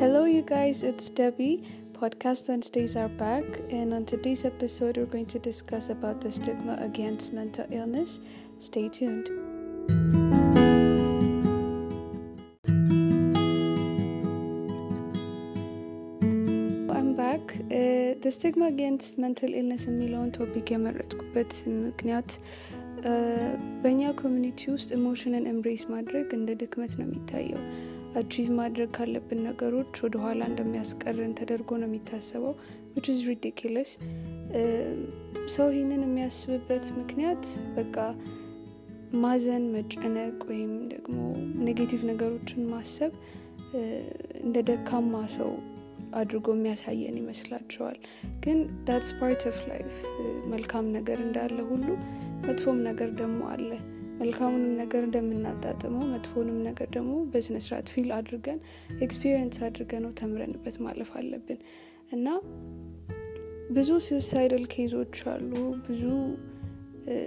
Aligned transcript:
Hello, 0.00 0.24
you 0.24 0.40
guys, 0.42 0.82
it's 0.82 1.10
Debbie. 1.10 1.62
Podcast 1.92 2.48
Wednesdays 2.48 2.96
are 2.96 3.10
back, 3.10 3.44
and 3.70 3.92
on 3.92 4.06
today's 4.06 4.46
episode, 4.46 4.96
we're 4.96 5.04
going 5.06 5.26
to 5.26 5.38
discuss 5.38 5.90
about 5.90 6.22
the 6.22 6.32
stigma 6.32 6.78
against 6.80 7.34
mental 7.34 7.66
illness. 7.70 8.18
Stay 8.58 8.88
tuned. 8.88 9.28
I'm 16.90 17.14
back. 17.14 17.56
Uh, 17.66 18.16
the 18.18 18.30
stigma 18.30 18.68
against 18.68 19.18
mental 19.18 19.52
illness 19.52 19.84
የሚለውን 19.88 20.32
ቶፒክ 20.38 20.70
የመረጥኩበት 20.74 21.52
ምክንያት 21.86 22.30
በእኛ 23.82 24.02
ኮሚኒቲ 24.20 24.60
ውስጥ 24.74 24.88
ኢሞሽንን 24.98 25.44
ኤምብሬስ 25.50 25.82
ማድረግ 25.94 26.28
እንደ 26.38 26.50
ድክመት 26.62 26.92
ነው 26.98 27.04
የሚታየው። 27.06 27.60
አቺቭ 28.17 28.47
ማድረግ 28.57 28.89
ካለብን 28.95 29.39
ነገሮች 29.47 29.93
ወደኋላ 30.03 30.41
እንደሚያስቀርን 30.49 31.33
ተደርጎ 31.39 31.69
ነው 31.81 31.87
የሚታሰበው 31.89 32.53
ዊች 32.93 33.05
ኢዝ 33.13 33.19
ሪዲኪለስ። 33.29 33.91
ሰው 35.55 35.67
ይህንን 35.75 36.01
የሚያስብበት 36.05 36.85
ምክንያት 36.99 37.43
በቃ 37.77 37.95
ማዘን፣ 39.21 39.63
መጨነቅ 39.75 40.37
ወይም 40.49 40.73
ደግሞ 40.91 41.17
ኔጌቲቭ 41.65 42.01
ነገሮችን 42.11 42.61
ማሰብ 42.73 43.13
እንደ 44.41 44.57
ደካማ 44.69 45.23
ሰው 45.37 45.51
አድርጎ 46.19 46.47
የሚያሳየን 46.55 47.17
ይመስላቸዋል። 47.19 47.97
ግን 48.43 48.57
ዳትስ 48.87 49.11
ፓርት 49.19 49.43
ኦፍ 49.51 49.59
ላይፍ። 49.69 49.93
መልካም 50.53 50.85
ነገር 50.97 51.19
እንዳለ 51.25 51.57
ሁሉ 51.69 51.87
መጥፎም 52.45 52.79
ነገር 52.89 53.09
ደግሞ 53.19 53.41
አለ። 53.53 53.69
መልካሙንም 54.21 54.73
ነገር 54.75 55.01
እንደምናጣጥመው 55.07 56.03
መጥፎንም 56.11 56.59
ነገር 56.67 56.87
ደግሞ 56.95 57.13
በስነስርዓት 57.33 57.87
ፊል 57.93 58.09
አድርገን 58.17 58.59
ኤክስፒሪየንስ 59.01 59.57
አድርገን 59.67 60.03
ነው 60.05 60.11
ተምረንበት 60.19 60.77
ማለፍ 60.79 61.11
አለብን 61.15 61.59
እና 62.11 62.27
ብዙ 63.71 63.89
ሱሳይዳል 64.07 64.65
ኬዞች 64.73 65.17
አሉ። 65.33 65.51
ብዙ 65.85 66.03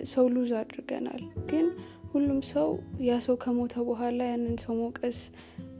ሰው 0.04 0.24
ሉዝ 0.34 0.50
አድርገናል። 0.58 1.22
ግን 1.50 1.66
ሁሉም 2.12 2.40
ሰው 2.50 2.68
ያ 3.02 3.14
ሰው 3.20 3.36
ከሞተ 3.36 3.74
በኋላ 3.86 4.20
ያንን 4.24 4.56
ሰው 4.56 4.74
መውቀስ 4.74 5.18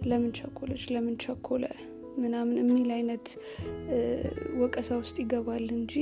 ለምን 0.07 0.33
ቸኮለች፣ 0.39 0.85
ለምን 0.95 1.17
ቸኮለ 1.17 1.65
ምናምን 2.19 2.57
የሚል 2.63 2.91
አይነት 2.93 3.27
ወቀሳ 4.59 4.91
ውስጥ 4.97 5.17
ይገባል 5.23 5.67
እንጂ 5.77 5.95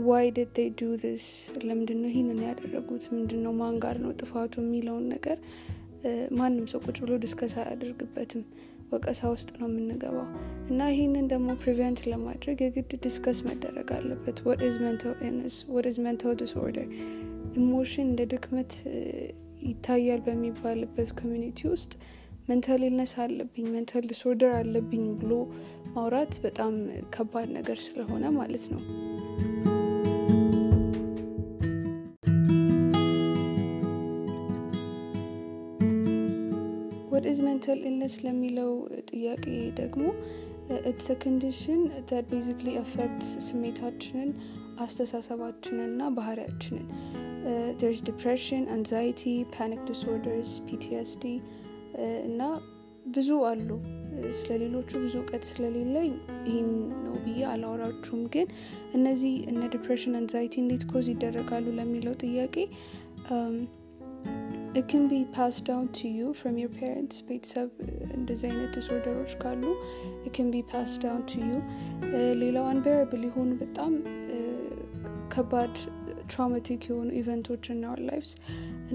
ዋይ 0.00 0.26
ዲድ 0.30 0.50
ዴይ 0.56 0.68
ዱ 0.72 0.82
ስ 1.18 1.26
ለምንድን 1.62 1.98
ነው 2.02 2.08
ይህንን 2.10 2.38
ያደረጉት? 2.46 3.04
ምንድን 3.14 3.40
ነው 3.46 3.52
ማን 3.52 3.74
ጋር 3.84 3.96
ነው 4.04 4.12
ጥፋቱ 4.20 4.52
የሚለውን 4.62 5.06
ነገር? 5.14 5.38
ማንም 6.38 6.64
ሰው 6.72 6.80
ቁጭ 6.84 6.96
ብሎ 7.04 7.16
ዲስከስ 7.24 7.54
አያደርግበትም። 7.60 8.44
ወቀሳ 8.92 9.20
ውስጥ 9.34 9.50
ነው 9.60 9.68
የምንገባው። 9.70 10.26
እና 10.70 10.88
ይህንን 10.92 11.26
ደግሞ 11.32 11.50
ፕሪቨንት 11.62 12.00
ለማድረግ 12.12 12.58
የግድ 12.64 12.90
ዲስከስ 13.04 13.38
መደረግ 13.48 13.90
አለበት። 13.98 14.38
ወት 14.46 14.62
ኢዝ 15.88 15.98
ሜንታል 16.04 16.34
ዲስኦርደር 16.42 16.88
ኢሞሽን 17.58 18.06
እንደ 18.06 18.20
ድክመት 18.32 18.72
ይታያል 19.62 20.20
በሚባልበት 20.26 21.10
ኮሚኒቲ 21.20 21.60
ውስጥ 21.74 21.92
ሜንታል 22.48 22.82
ኢልነስ 22.88 23.12
አለብኝ 23.24 23.66
ሜንታል 23.74 24.06
ዲስኦርደር 24.10 24.52
አለብኝ 24.60 25.04
ብሎ 25.20 25.32
ማውራት 25.94 26.34
በጣም 26.46 26.74
ከባድ 27.16 27.48
ነገር 27.58 27.80
ስለሆነ 27.86 28.24
ማለት 28.38 28.64
ነው 28.72 28.80
ሜንታል 37.64 37.82
ኢልነስ 37.88 38.14
ለሚለው 38.24 38.70
ጥያቄ 39.10 39.44
ደግሞ 39.76 40.04
ኢትስ 40.88 41.06
ኮንዲሽን 41.22 41.80
ታት 42.08 42.24
ቤዚክሊ 42.30 42.68
አፌክት 42.80 43.18
ስሜታችንን 43.46 44.30
አስተሳሰባችንን 44.84 45.84
እና 45.88 46.08
ባህሪያችንን 46.16 46.86
ርስ 47.84 48.00
ዲፕሬሽን 48.08 48.64
አንዛይቲ 48.76 49.22
ፓኒክ 49.54 49.82
ዲስኦርደርስ 49.90 50.54
ፒቲኤስዲ 50.66 51.24
እና 52.26 52.40
ብዙ 53.14 53.30
አሉ። 53.50 53.68
ስለ 54.40 54.58
ሌሎቹ 54.62 54.90
ብዙ 55.04 55.14
እውቀት 55.20 55.46
ስለሌለኝ 55.50 56.10
ይህን 56.48 56.72
ነው 57.04 57.16
ብዬ 57.24 57.40
አላወራችሁም። 57.52 58.24
ግን 58.34 58.48
እነዚህ 58.94 59.36
እነ 59.52 59.62
ዲፕሬሽን 59.74 60.16
አንዛይቲ 60.20 60.56
እንዴት 60.64 60.84
ኮዝ 60.92 61.08
ይደረጋሉ 61.14 61.66
ለሚለው 61.78 62.16
ጥያቄ 62.24 62.56
it 64.79 64.85
can 64.91 65.05
be 65.13 65.19
passed 65.37 65.63
down 65.69 65.85
to 65.99 66.07
you 66.17 66.27
from 66.41 66.53
your 66.61 66.71
parents 66.81 67.15
ቤተሰብ 67.29 67.69
እንደዚህ 68.17 68.47
አይነት 68.51 68.71
ዲስኦርደሮች 68.77 69.33
ካሉ 69.43 69.63
it 70.27 70.31
can 70.37 70.49
be 70.57 70.61
passed 70.73 70.99
down 71.07 71.21
to 71.31 71.37
you 71.49 71.57
ሌላው 72.43 72.65
አንቤረብል 72.73 73.23
የሆኑ 73.29 73.51
በጣም 73.63 73.93
ከባድ 75.35 75.75
ትራውማቲክ 76.31 76.81
የሆኑ 76.89 77.09
ኢቨንቶች 77.21 77.65
እና 77.73 77.91
ላይፍስ 78.07 78.31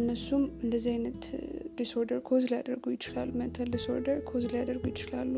እነሱም 0.01 0.43
እንደዚህ 0.65 0.91
አይነት 0.97 1.23
ዲስኦርደር 1.79 2.19
ኮዝ 2.29 2.43
ሊያደርጉ 2.53 2.85
ይችላሉ 2.97 3.31
ሜንታል 3.41 3.69
ዲስኦርደር 3.77 4.19
ኮዝ 4.31 4.45
ሊያደርጉ 4.55 4.85
ይችላሉ 4.95 5.35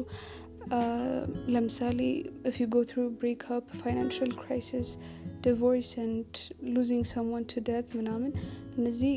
ለምሳሌ 1.55 2.01
if 2.51 2.57
you 2.61 2.67
go 2.77 2.83
through 2.91 3.09
breakup 3.23 3.65
financial 3.85 4.31
crisis 4.43 4.89
divorce 5.47 5.91
and 6.05 6.29
losing 6.77 7.03
someone 7.15 7.45
to 7.53 7.59
death 7.71 7.91
ምናምን 8.01 8.31
እነዚህ 8.79 9.15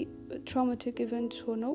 ትራውማቲክ 0.50 0.98
ኢቨንት 1.06 1.36
ሆነው 1.48 1.74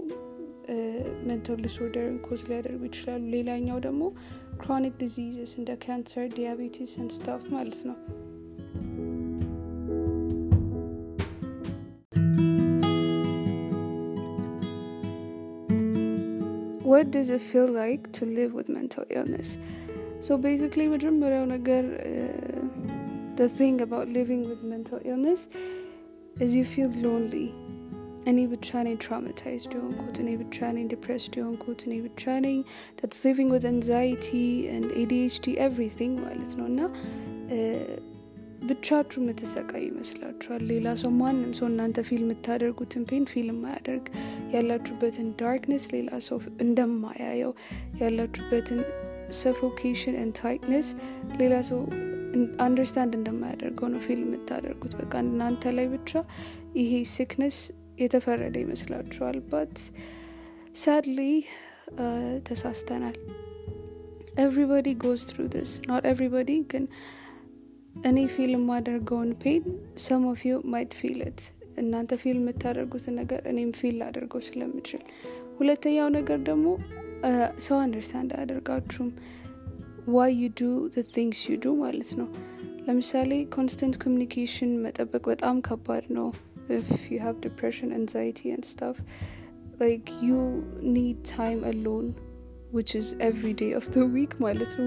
ሜንታል 1.29 1.61
ዲስኦርደርን 1.67 2.19
ኮዝ 2.27 2.43
ሊያደርጉ 2.51 2.83
ይችላሉ 2.91 3.23
ሌላኛው 3.37 3.79
ደግሞ 3.87 4.03
ክሮኒክ 4.63 4.95
ዲዚዝስ 5.05 5.53
እንደ 5.61 5.71
ካንሰር 5.85 6.27
ዲያቤቲስ 6.39 6.95
ን 7.05 7.09
ስታፍ 7.17 7.45
ማለት 7.57 7.81
ነው 7.91 7.97
what 16.93 17.11
does 17.11 17.31
it 17.31 17.41
feel 17.41 17.67
like 17.67 18.13
to 18.13 18.27
live 18.27 18.53
with 18.53 18.69
mental 18.69 19.05
illness 19.19 19.51
so 20.27 20.33
basically 20.49 20.87
መጀመሪያው 20.95 21.45
ነገር 21.55 21.85
the 23.41 23.49
thing 23.59 23.77
about 23.87 24.07
living 24.19 24.43
with 24.51 24.61
mental 24.75 25.01
illness 25.11 25.41
is 26.45 26.51
you 26.59 26.65
feel 26.75 26.91
lonely 27.07 27.47
እኔ 28.31 28.41
ብቻ 28.51 28.69
ነኝ 28.87 28.97
ትራውማታይዝድ 29.05 29.73
የሆንኩት 29.77 30.17
እኔ 30.23 30.31
ብቻ 30.43 30.69
ነኝ 30.77 30.85
ዲፕሬስድ 30.93 31.35
የሆንኩት 31.39 31.81
እኔ 31.87 31.95
ብቻ 32.05 32.35
ነኝ 32.45 32.59
ታትስ 32.99 33.21
ሊቪንግ 33.27 33.51
ዊዝ 33.57 33.65
አንዛይቲ 33.71 34.29
ኤንድ 34.75 34.91
ኤዲኤችዲ 35.01 35.55
ኤቭሪቲንግ 35.67 36.15
ማለት 36.27 36.53
ነው 36.59 36.67
እና 36.73 36.81
ብቻችሁ 38.69 39.19
የምትሰቃዩ 39.23 39.83
ይመስላችኋል 39.89 40.63
ሌላ 40.71 40.89
ሰው 41.01 41.11
ማንም 41.21 41.51
ሰው 41.59 41.67
እናንተ 41.71 42.05
ፊልም 42.09 42.27
የምታደርጉትን 42.27 43.03
ፔን 43.11 43.25
ፊልም 43.33 43.59
ማያደርግ 43.65 44.05
ያላችሁበትን 44.55 45.29
ዳርክነስ 45.41 45.85
ሌላ 45.95 46.21
ሰው 46.29 46.39
እንደማያየው 46.67 47.53
ያላችሁበትን 48.03 48.81
ሰፎኬሽን 49.41 50.17
ን 50.23 50.33
ታይትነስ 50.39 50.89
ሌላ 51.41 51.55
ሰው 51.71 51.81
አንደርስታንድ 52.65 53.13
እንደማያደርገው 53.19 53.89
ነው 53.95 54.01
ፊልም 54.07 54.27
የምታደርጉት 54.29 54.93
በቃ 55.01 55.15
እናንተ 55.27 55.73
ላይ 55.79 55.87
ብቻ 55.95 56.13
ይሄ 56.81 56.93
ሲክነስ 57.15 57.59
የተፈረደ 57.98 58.56
ይመስላችኋል? 58.64 59.38
ባት 59.52 59.76
ሳድሊ 60.76 61.20
ተሳስተናል። 62.48 63.18
ኤቭሪባዲ 64.40 64.88
ጎዝ 65.04 65.22
ትሩ 65.30 65.40
ስ 65.66 65.76
ኖት 65.88 66.04
ኤቭሪባዲ 66.10 66.52
ግን 66.72 66.84
እኔ 68.06 68.18
ፊልም 68.34 68.64
ማደርገውን 68.70 69.32
ፔን 69.42 69.64
ሰም 70.00 70.24
ኦፍ 70.32 70.42
ዩ 70.46 70.56
ማይት 70.74 70.92
ፊል 71.00 71.22
እናንተ 71.82 72.12
ፊልም 72.22 72.44
የምታደርጉትን 72.44 73.16
ነገር 73.20 73.42
እኔም 73.52 73.72
ፊል 73.80 73.96
ላደርገው 74.02 74.42
ስለምችል። 74.46 75.02
ሁለተኛው 75.58 76.08
ነገር 76.16 76.40
ደግሞ 76.44 76.68
ሰው 77.66 77.78
አንደርስታንድ 77.78 78.32
አያደርጋችሁም 78.38 79.10
ዋይ 80.10 80.32
ዩ 80.42 80.48
ዱ 80.60 80.70
ቲንግስ 81.16 81.42
ዩ 81.48 81.56
ዱ 81.64 81.74
ማለት 81.80 82.12
ነው። 82.20 82.28
ለምሳሌ 82.88 83.32
ኮንስተንት 83.56 83.96
ኮሚኒኬሽን 84.04 84.72
መጠበቅ 84.84 85.24
በጣም 85.32 85.56
ከባድ 85.62 86.06
ነው 86.18 86.28
if 86.69 87.11
you 87.11 87.19
have 87.27 87.41
depression 87.41 87.89
anxiety 88.01 88.51
and 88.55 88.65
stuff 88.75 88.99
like 89.81 90.11
you 90.27 90.41
need 90.99 91.17
time 91.25 91.65
alone 91.73 92.15
which 92.77 92.95
is 92.95 93.09
every 93.21 93.53
day 93.63 93.73
of 93.81 93.87
the 93.95 94.05
week 94.15 94.33
ማለት 94.45 94.73
ነው 94.79 94.87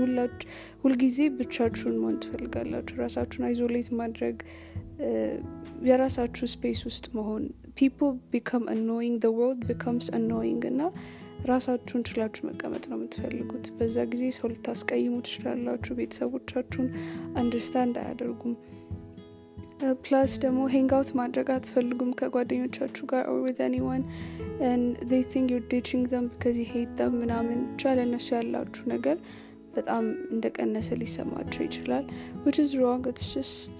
ሁልጊዜ 0.83 1.17
ብቻችሁን 1.39 1.97
መሆን 2.01 2.15
ትፈልጋላችሁ 2.23 2.95
ራሳችሁን 3.03 3.45
አይዞሌት 3.49 3.89
ማድረግ 3.99 4.37
የራሳችሁ 5.89 6.47
ስፔስ 6.55 6.81
ውስጥ 6.89 7.05
መሆን 7.17 7.43
people 7.81 8.11
become 8.37 8.65
annoying 8.75 9.15
the 9.25 9.31
world 9.39 9.61
becomes 9.73 10.05
annoying 10.19 10.61
እና 10.71 10.81
ራሳችሁን 11.51 12.03
ችላችሁ 12.09 12.43
መቀመጥ 12.49 12.83
ነው 12.91 12.97
የምትፈልጉት 12.97 13.65
በዛ 13.79 14.05
ጊዜ 14.13 14.23
ሰው 14.37 14.47
ልታስቀይሙ 14.53 15.15
ትችላላችሁ 15.27 15.93
ቤተሰቦቻችሁን 15.99 16.87
አንደርስታንድ 17.41 17.97
አያደርጉም 18.03 18.55
ፕላስ 20.03 20.33
ደግሞ 20.43 20.59
ሄንግ 20.73 20.91
አውት 20.97 21.09
ማድረግ 21.19 21.47
አትፈልጉም 21.55 22.11
ከጓደኞቻችሁ 22.19 23.03
ጋር 23.11 23.23
ኦር 23.31 23.39
ዊዝ 23.45 23.57
ኤኒዋን 23.65 24.03
ን 24.73 24.83
ቲንክ 25.33 25.47
ዩር 25.53 25.63
ዲችንግ 25.73 26.05
ዘም 26.13 26.25
ቢካዝ 26.31 26.57
ሄት 26.71 26.91
ዘም 26.99 27.13
ምናምን 27.21 27.59
ብቻ 27.69 27.93
ለእነሱ 27.97 28.27
ያላችሁ 28.37 28.83
ነገር 28.93 29.17
በጣም 29.75 30.03
እንደቀነሰ 30.33 30.89
ሊሰማቸው 31.01 31.61
ይችላል 31.67 32.05
ዊች 32.43 32.57
ኢዝ 32.63 32.71
ሮንግ 32.83 33.05
ኢትስ 33.11 33.25
ጀስት 33.33 33.79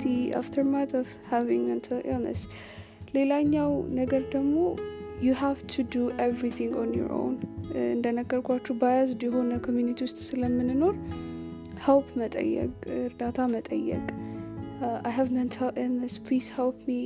ዲ 0.00 0.12
አፍተርማት 0.40 0.92
ኦፍ 1.00 1.10
ሃቪንግ 1.30 1.64
ሜንታል 1.70 2.00
ኢልነስ 2.08 2.42
ሌላኛው 3.16 3.70
ነገር 4.00 4.22
ደግሞ 4.34 4.54
ዩ 5.26 5.34
ሃቭ 5.42 5.58
ቱ 5.72 5.84
ዱ 5.92 5.98
ኤቭሪቲንግ 6.24 6.72
ኦን 6.80 6.90
ዩር 6.98 7.10
ኦውን 7.18 7.36
እንደነገርኳችሁ 7.90 8.74
ባያዝድ 8.82 9.22
የሆነ 9.26 9.52
ኮሚኒቲ 9.66 9.98
ውስጥ 10.06 10.18
ስለምንኖር 10.26 10.94
ሄልፕ 11.86 12.08
መጠየቅ 12.22 12.72
እርዳታ 13.00 13.38
መጠየቅ 13.54 14.04
አይ 15.08 15.12
ሃቭ 15.18 15.28
ሜንታል 15.36 15.70
ኢልነስ 15.84 16.16
ፕሊዝ 16.26 16.46
ሄልፕ 16.56 16.78
ሚ 16.88 16.96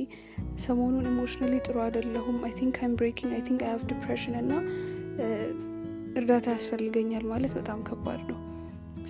ሰሞኑን 0.65 1.05
ኢሞሽናሊ 1.11 1.53
ጥሩ 1.67 1.77
አይደለሁም 1.85 2.37
አይ 2.47 2.53
ቲንክ 2.59 2.77
አይም 2.81 2.93
ብሬኪንግ 3.01 3.31
አይ 3.37 3.43
ቲንክ 3.49 3.61
አይ 3.67 3.71
ሃቭ 3.75 3.83
ዲፕሬሽን 3.91 4.35
እና 4.43 4.51
እርዳታ 6.19 6.45
ያስፈልገኛል 6.57 7.25
ማለት 7.33 7.53
በጣም 7.59 7.81
ከባድ 7.89 8.21
ነው 8.31 8.39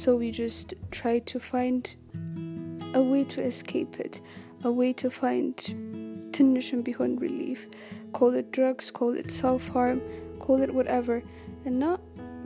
ሶ 0.04 0.14
ዊ 0.22 0.30
ጀስት 0.40 0.70
ትራይ 0.98 1.20
ቱ 1.32 1.42
ፋይንድ 1.52 1.86
a 2.94 3.02
way 3.02 3.24
to 3.24 3.40
escape 3.42 3.94
it, 4.06 4.16
a 4.70 4.72
way 4.80 4.92
to 5.02 5.10
find 5.20 5.56
ትንሽም 6.36 6.80
ቢሆን 6.88 7.12
ሪሊፍ 7.24 7.62
ኮል 8.18 8.34
it 8.42 8.48
drugs 8.58 8.86
ኮል 8.98 9.14
it 9.22 9.30
self 9.42 9.64
harm 9.76 10.00
ኮል 10.44 10.60
it 10.66 10.72
whatever 10.78 11.18
እና 11.70 11.82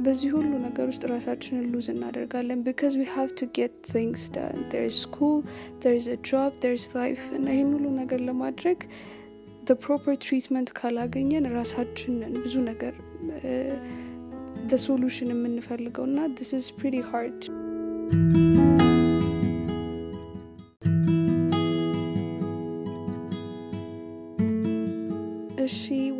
በዚህ 0.05 0.29
ሁሉ 0.37 0.51
ነገር 0.67 0.85
ውስጥ 0.91 1.03
ራሳችንን 1.11 1.67
ሉዝ 1.73 1.87
እናደርጋለን 1.93 2.59
because 2.69 2.95
we 3.01 3.07
have 3.17 3.31
to 3.41 3.45
get 3.59 3.73
things 3.93 4.21
done 4.37 4.57
there 4.73 4.85
is 4.89 4.95
school 5.07 5.37
there 5.83 5.95
is 5.99 6.07
a 6.15 6.19
job 6.31 6.49
there 6.63 6.75
is 6.79 6.85
life 7.01 7.25
እና 7.37 7.47
ይህን 7.55 7.71
ሁሉ 7.75 7.85
ነገር 8.01 8.21
ለማድረግ 8.29 8.79
the 9.69 9.77
proper 9.87 10.15
treatment 10.27 10.69
ካላገኘን 10.79 11.47
ራሳችንን 11.59 12.33
ብዙ 12.45 12.55
ነገር 12.71 12.95
the 14.71 14.79
solution 14.87 15.29
የምንፈልገው 15.35 16.05
እና 16.11 16.27
this 16.41 16.51
is 16.59 16.67
pretty 16.81 17.03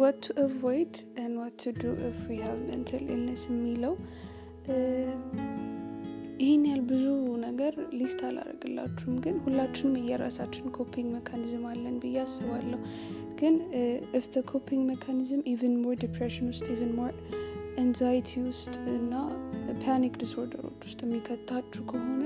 what 0.09 0.21
to 0.21 0.31
avoid 0.39 0.91
and 1.15 1.37
what 1.37 1.57
to 1.59 1.71
do 1.73 1.91
if 2.09 2.27
we 2.29 2.37
have 2.39 2.59
mental 2.71 3.01
illness 3.09 3.43
የሚለው 3.49 3.93
ይህን 6.39 6.63
ያህል 6.67 6.81
ብዙ 6.89 7.03
ነገር 7.45 7.73
ሊስት 7.99 8.19
አላደርግላችሁም 8.29 9.15
ግን 9.25 9.35
ሁላችንም 9.43 9.93
የራሳችን 10.09 10.65
ኮፒንግ 10.77 11.07
ሜካኒዝም 11.15 11.63
አለን 11.71 11.95
ብዬ 12.03 12.17
አስባለሁ 12.23 12.79
ግን 13.41 13.55
ኢፍ 14.19 14.25
ተ 14.33 14.43
ኮፒንግ 14.51 14.81
ሜካኒዝም 14.91 15.41
ኢቨን 15.53 15.75
ሞር 15.83 15.95
ዲፕሬሽን 16.03 16.47
ውስጥ 16.53 16.65
ኢቨን 16.75 16.91
ሞር 16.99 17.13
ኤንዛይቲ 17.83 18.29
ውስጥ 18.49 18.75
እና 18.97 19.13
ፓኒክ 19.85 20.13
ዲስኦርደሮች 20.23 20.81
ውስጥ 20.87 20.99
የሚከታችሁ 21.07 21.83
ከሆነ 21.91 22.23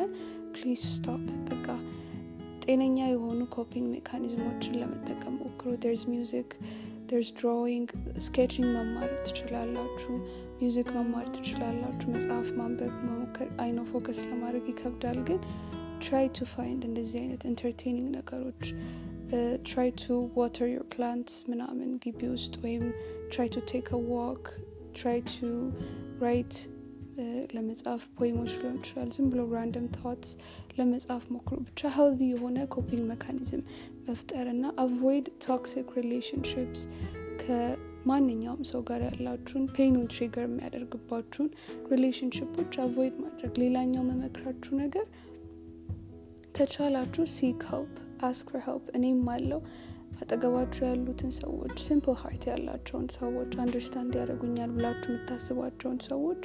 ፕሊዝ 0.56 0.82
ስቶፕ 0.96 1.24
በቃ 1.52 1.68
ጤነኛ 2.66 3.00
የሆኑ 3.14 3.42
ኮፒንግ 3.56 3.88
ሜካኒዝሞችን 3.96 4.78
ለመጠቀም 4.82 5.36
ሞክሩ 5.44 5.70
ርስ 5.86 6.04
ሚውዚክ 6.14 6.52
ርስ 7.14 7.30
ድሮዊንግ 7.38 7.90
ስኬችንግ 8.26 8.68
መማር 8.76 9.12
ትችላላችሁ 9.28 10.14
ሚውዚክ 10.60 10.90
መማር 10.98 11.28
ትችላላችሁ 11.36 12.08
መጽሐፍ 12.16 12.48
ማንበብ 12.60 12.96
መሞከር 13.08 13.50
አይኖ 13.64 13.86
ፎከስ 13.92 14.20
ለማድረግ 14.30 14.66
ይከብዳል 14.72 15.20
ግን 15.30 15.40
ትራይ 16.04 16.28
ቱ 16.38 16.48
ፋይንድ 16.54 16.82
እንደዚህ 16.90 17.20
አይነት 17.24 17.44
ኢንተርቴኒንግ 17.50 18.10
ነገሮች 18.18 18.64
ትራይ 19.68 19.90
ቱ 20.02 20.06
ዋተር 20.40 20.68
ዮር 20.70 20.86
ፕላንትስ 20.94 21.38
ምናምን 21.52 21.90
ግቢ 22.04 22.30
ውስጥ 22.36 22.54
ወይም 22.64 22.86
ትራይ 23.34 23.50
ቱ 23.56 23.66
ቴክ 23.72 23.90
አ 23.92 24.02
ዋክ 24.14 24.46
ትራይ 25.00 25.20
ቱ 25.32 25.50
ራይት 26.22 26.56
ለመጽሐፍ 27.55 28.03
ፖይሞች 28.19 28.53
ሊሆን 28.57 28.77
ይችላል። 28.81 29.09
ዝም 29.17 29.27
ብሎ 29.33 29.41
ራንደም 29.55 29.87
ታዋትስ 29.95 30.31
ለመጽሐፍ 30.79 31.25
ሞክሩ። 31.35 31.59
ብቻ 31.67 31.91
ሄልዚ 31.97 32.21
የሆነ 32.31 32.59
ኮፒንግ 32.75 33.05
ሜካኒዝም 33.11 33.63
መፍጠር 34.09 34.47
እና 34.53 34.73
አቮይድ 34.83 35.29
ቶክሲክ 35.45 35.91
ሪሌሽንሽፕስ 35.99 36.83
ከማንኛውም 37.43 38.63
ሰው 38.71 38.83
ጋር 38.89 39.03
ያላችሁን 39.09 39.65
ፔኑን 39.77 40.09
ትሪገር 40.13 40.47
የሚያደርግባችሁን 40.47 41.51
ሪሌሽንሽፖች 41.93 42.75
አቮይድ 42.85 43.17
ማድረግ። 43.25 43.55
ሌላኛው 43.65 44.05
መመክራችሁ 44.11 44.73
ነገር 44.83 45.07
ከቻላችሁ 46.55 47.25
ሲክ 47.35 47.63
ሄልፕ 47.71 47.95
አስክ 48.27 48.51
ሄልፕ 48.67 48.85
እኔም 48.97 49.23
አለው 49.33 49.61
አጠገባችሁ 50.25 50.83
ያሉትን 50.89 51.33
ሰዎች 51.39 51.75
ሲምፕል 51.87 52.15
ሀርት 52.21 52.45
ያላቸውን 52.51 53.07
ሰዎች 53.17 53.51
አንደርስታንድ 53.63 54.13
ያደርጉኛል 54.21 54.71
ብላችሁ 54.77 55.11
የምታስቧቸውን 55.13 55.99
ሰዎች 56.07 56.43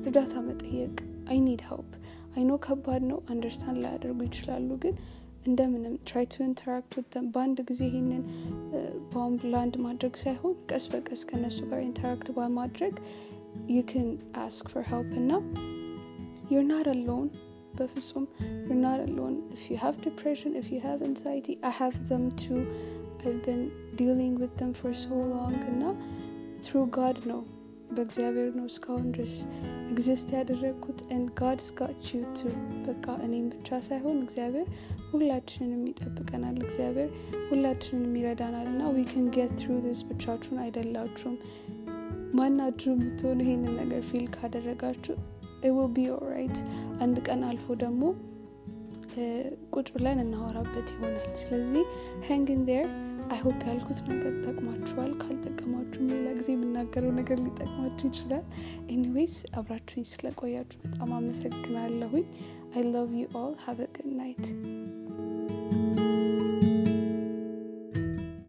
እርዳታ 0.00 0.34
መጠየቅ። 0.48 0.94
አይ 1.30 1.38
ኒድ 1.44 1.62
ሄልፕ 1.68 1.90
አይኖ 2.36 2.52
ከባድ 2.64 3.02
ነው። 3.10 3.18
አንደርስታንድ 3.32 3.78
ላያደርጉ 3.84 4.18
ይችላሉ 4.28 4.68
ግን 4.84 4.96
እንደምንም 5.46 5.94
ትራይ 6.08 6.26
ቱ 6.32 6.42
ኢንተራክት 6.48 6.92
ውተም 6.98 7.26
በአንድ 7.34 7.60
ጊዜ 7.70 7.80
ይህንን 7.90 8.24
ባውንድ 9.12 9.44
ላንድ 9.54 9.76
ማድረግ 9.86 10.16
ሳይሆን 10.24 10.56
ቀስ 10.70 10.86
በቀስ 10.94 11.22
ከነሱ 11.30 11.60
ጋር 11.70 11.80
ኢንተራክት 11.86 12.30
በማድረግ 12.38 12.96
ዩ 13.74 13.84
ክን 13.92 14.08
አስክ 14.44 14.68
ፎር 14.74 14.84
ሄልፕ 14.90 15.12
እና 15.22 15.30
ዩር 16.52 16.66
ናት 16.72 16.88
አሎን 16.94 17.28
በፍጹም 17.78 18.26
you're 18.64 18.80
not 18.80 19.00
alone. 19.00 19.36
If 19.52 19.62
you 19.70 19.76
have 19.78 19.96
depression 20.00 20.50
if 20.54 20.66
you 20.70 20.80
have 20.80 21.02
anxiety 21.02 21.54
i 21.62 21.72
have 21.72 21.96
them 22.08 22.24
too 22.36 22.60
i've 23.22 23.40
been 23.46 23.64
dealing 23.96 24.34
with 24.42 24.54
them 24.60 24.72
for 24.80 24.92
so 25.04 25.16
long 25.34 25.56
እና 25.72 25.82
through 26.64 26.86
god 26.98 27.18
ነው 27.32 27.40
በእግዚአብሔር 27.96 28.48
ነው 28.58 28.66
እስካሁን 28.70 29.06
ድረስ 29.14 29.36
ኤግዚስት 29.92 30.28
ያደረግኩት 30.36 30.98
god's 31.40 31.66
got 31.80 32.02
you 32.10 32.20
too. 32.38 32.52
በቃ 32.86 33.06
እኔም 33.26 33.46
ብቻ 33.54 33.78
ሳይሆን 33.88 34.16
እግዚአብሔር 34.24 34.68
ሁላችንንም 35.12 35.82
ይጠብቀናል። 35.90 36.56
እግዚአብሔር 36.66 37.10
ሁላችንንም 37.50 38.14
ይረዳናል። 38.20 38.66
እና 38.72 38.82
can 39.12 39.26
get 39.38 39.52
through 39.60 39.80
this 39.86 40.00
ብቻችሁን 40.10 40.60
አይደላችሁም። 40.64 41.36
ማናችሁ 42.34 42.92
ብትሆኑ 43.00 43.38
ይሄንን 43.46 43.74
ነገር 43.82 44.02
ፊል 44.10 44.26
ካደረጋችሁ 44.36 45.16
will 45.76 45.92
be 45.98 46.04
alright 46.16 46.58
አንድ 47.04 47.16
ቀን 47.28 47.40
አልፎ 47.50 47.74
ደግሞ 47.84 48.02
ቁጭ 49.74 49.88
ብለን 49.94 50.18
እናወራበት 50.24 50.88
ይሆናል። 50.94 51.32
ስለዚህ 51.42 51.84
ሃንግን 52.28 52.60
ዴር 52.68 52.86
አይሆፕ 53.30 53.58
ያልኩት 53.68 54.00
ነገር 54.08 54.32
ጠቅማችኋል 54.44 55.10
ካልጠቀማችሁም 55.20 56.08
ሌላ 56.12 56.28
ጊዜ 56.38 56.48
የምናገረው 56.54 57.12
ነገር 57.12 57.38
ሊጠቅማችሁ 57.44 58.06
ይችላል። 58.10 58.44
ኤኒዌይስ 58.90 59.36
አብራችሁኝ 59.58 60.06
ስለቆያችሁ 60.12 60.80
በጣም 60.84 61.12
አመሰግናለሁኝ። 61.18 62.26
አይ 62.74 62.84
ሎቭ 62.90 63.12
ዩ 63.18 63.26
ኦል 63.38 63.54
ሃቭ 63.64 63.80
ናይት 64.18 64.44